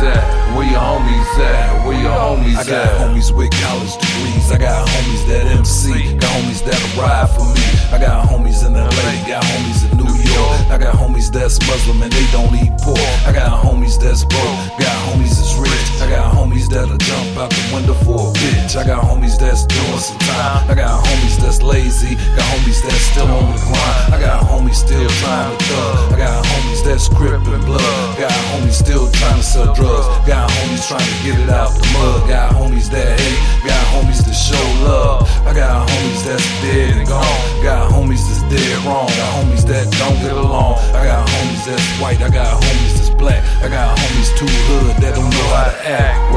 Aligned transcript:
at? 0.00 0.56
Where 0.56 0.66
your 0.66 0.80
homies 0.80 1.38
at? 1.38 1.86
Where 1.86 2.00
your 2.00 2.12
homies 2.12 2.56
at? 2.56 2.68
I 2.68 2.70
got 2.70 2.88
homies 3.00 3.30
with 3.34 3.50
college 3.62 3.94
degrees. 3.98 4.50
I 4.50 4.58
got 4.58 4.88
homies 4.88 5.26
that 5.28 5.46
MC. 5.46 6.16
Got 6.18 6.30
homies 6.30 6.62
that 6.64 6.80
ride 6.96 7.28
for 7.30 7.46
me. 7.46 7.68
I 7.92 7.98
got 7.98 8.28
homies 8.28 8.66
in 8.66 8.74
LA. 8.74 9.10
Got 9.26 9.44
homies 9.44 9.90
in 9.90 9.98
New 9.98 10.08
York. 10.08 10.60
I 10.70 10.78
got 10.78 10.94
homies 10.94 11.32
that's 11.32 11.58
Muslim 11.66 12.02
and 12.02 12.12
they 12.12 12.26
don't 12.32 12.52
eat 12.54 12.72
pork. 12.80 12.98
I 13.26 13.32
got 13.32 13.64
homies 13.64 13.98
that's 13.98 14.24
broke. 14.24 14.60
Got 14.78 14.96
homies 15.08 15.36
that's 15.36 15.54
rich. 15.56 15.88
I 16.02 16.10
got 16.10 16.32
homies 16.34 16.68
that'll 16.68 16.98
jump 16.98 17.36
out 17.36 17.50
the 17.50 17.62
window 17.72 17.94
for 18.04 18.30
a 18.30 18.32
bitch. 18.38 18.76
I 18.76 18.84
got 18.86 19.02
homies 19.04 19.38
that's 19.38 19.66
doing 19.66 19.98
some 19.98 20.18
time. 20.18 20.70
I 20.70 20.74
got 20.74 21.04
homies 21.04 21.36
that's 21.38 21.62
lazy. 21.62 22.14
Got 22.36 22.46
homies 22.54 22.82
that's 22.82 23.04
still 23.12 23.28
on 23.28 23.52
the 23.52 23.58
grind. 23.66 24.14
I 24.14 24.20
got 24.20 24.42
homies 24.46 24.80
still 24.86 25.08
trying 25.20 25.56
to 25.56 25.64
thug. 25.64 26.12
I 26.12 26.16
got 26.18 26.44
homies 26.44 26.84
that's 26.84 27.08
crippin' 27.08 27.64
blood. 27.64 28.07
Got 28.18 28.32
homies 28.50 28.72
still 28.72 29.08
trying 29.12 29.36
to 29.36 29.44
sell 29.44 29.72
drugs. 29.74 30.08
Got 30.26 30.50
homies 30.50 30.88
trying 30.88 31.06
to 31.06 31.16
get 31.22 31.38
it 31.38 31.48
out 31.48 31.70
the 31.70 31.86
mud. 31.94 32.28
Got 32.28 32.50
homies 32.50 32.90
that 32.90 33.14
hate. 33.14 33.38
Got 33.62 33.78
homies 33.94 34.26
that 34.26 34.34
show 34.34 34.58
love. 34.82 35.22
I 35.46 35.54
got 35.54 35.88
homies 35.88 36.24
that's 36.26 36.42
dead 36.60 36.96
and 36.98 37.06
gone. 37.06 37.22
Got 37.62 37.92
homies 37.92 38.26
that's 38.26 38.42
dead 38.50 38.84
wrong. 38.84 39.06
Got 39.06 39.30
homies 39.38 39.64
that 39.70 39.86
don't 40.02 40.18
get 40.18 40.32
along. 40.32 40.82
I 40.98 41.06
got 41.06 41.28
homies 41.28 41.64
that's 41.64 42.00
white. 42.02 42.20
I 42.20 42.28
got 42.28 42.60
homies 42.60 42.98
that's 42.98 43.10
black. 43.10 43.44
I 43.62 43.68
got 43.68 43.96
homies 43.96 44.36
too 44.36 44.50
hood 44.66 44.96
that 45.00 45.14
don't 45.14 45.30
know 45.30 45.48
how 45.54 45.70
to 45.70 45.88
act. 45.88 46.27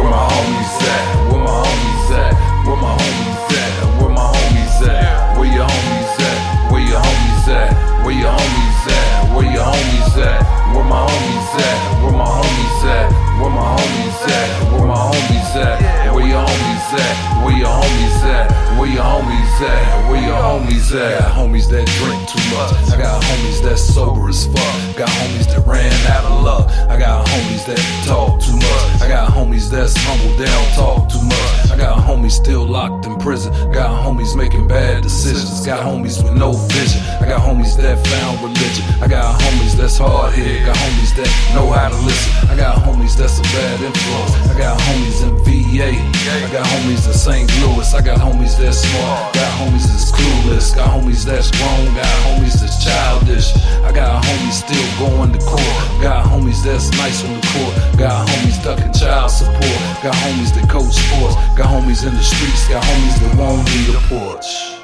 At? 20.93 21.19
Got 21.19 21.31
homies 21.31 21.69
that 21.69 21.87
drink 21.99 22.19
too 22.27 22.43
much. 22.51 22.71
I 22.91 22.97
got 22.97 23.23
homies 23.23 23.61
that 23.63 23.77
sober 23.77 24.29
as 24.29 24.45
fuck. 24.45 24.97
Got 24.97 25.09
homies 25.09 25.47
that 25.53 25.65
ran 25.65 25.91
out 26.11 26.25
of 26.25 26.43
luck. 26.43 26.67
I 26.89 26.97
got 26.97 27.25
homies 27.27 27.65
that 27.67 27.79
talk 28.05 28.41
too 28.41 28.55
much. 28.55 29.01
I 29.01 29.07
got 29.07 29.31
homies 29.31 29.69
that's 29.69 29.95
humble, 29.97 30.35
they 30.37 30.45
don't 30.45 30.73
talk 30.73 31.09
too 31.09 31.21
much. 31.23 31.71
I 31.71 31.77
got 31.77 31.97
homies 31.99 32.31
still 32.31 32.65
locked 32.65 33.05
in 33.05 33.17
prison. 33.17 33.53
Got 33.71 33.89
homies 34.03 34.35
making 34.35 34.67
bad 34.67 35.03
decisions. 35.03 35.65
Got 35.65 35.85
homies 35.85 36.23
with 36.23 36.33
no 36.33 36.51
vision. 36.51 37.01
I 37.21 37.27
got 37.27 37.41
homies 37.41 37.77
that 37.77 37.97
found 38.07 38.41
religion. 38.41 38.85
I 39.01 39.07
got 39.07 39.39
homies 39.39 39.75
that's 39.77 39.97
hard 39.97 40.33
hit. 40.33 40.65
Got 40.65 40.75
homies 40.75 41.15
that 41.15 41.29
know 41.55 41.71
how 41.71 41.89
to 41.89 41.99
listen. 42.03 42.49
I 42.49 42.55
got 42.55 42.75
homies 42.83 43.15
that's 43.15 43.39
a 43.39 43.43
bad 43.43 43.81
influence. 43.81 44.33
I 44.49 44.57
got 44.57 44.79
homies 44.79 45.23
in 45.23 45.43
VA. 45.71 45.87
I 45.87 46.49
got 46.51 46.65
homies 46.65 47.07
in 47.07 47.13
St. 47.13 47.49
Louis. 47.61 47.93
I 47.93 48.01
got 48.01 48.19
homies 48.19 48.57
that's 48.57 48.79
smart. 48.79 49.33
Got 49.33 49.51
homies 49.59 49.87
that's 49.87 50.11
clueless. 50.11 50.75
Got 50.75 50.89
homies 50.89 51.23
that's 51.23 51.49
grown. 51.51 51.85
Got 51.95 52.11
homies 52.27 52.59
that's 52.59 52.83
childish. 52.83 53.55
I 53.83 53.91
got 53.93 54.23
homies 54.23 54.59
still 54.63 54.89
going 54.99 55.31
to 55.31 55.39
court. 55.39 56.01
Got 56.01 56.25
homies 56.25 56.63
that's 56.63 56.91
nice 56.99 57.23
on 57.23 57.33
the 57.39 57.47
court. 57.47 57.97
Got 57.97 58.27
homies 58.27 58.61
ducking 58.63 58.93
child 58.93 59.31
support. 59.31 59.79
Got 60.03 60.15
homies 60.15 60.53
that 60.55 60.69
coach 60.69 60.93
sports. 60.93 61.35
Got 61.55 61.67
homies 61.67 62.05
in 62.05 62.13
the 62.15 62.23
streets. 62.23 62.67
Got 62.67 62.83
homies 62.83 63.19
that 63.21 63.37
won't 63.37 63.63
need 63.71 63.95
a 63.95 64.01
porch. 64.11 64.80